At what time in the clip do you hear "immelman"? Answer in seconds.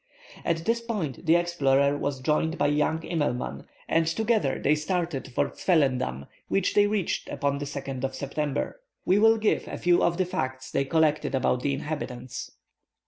3.01-3.67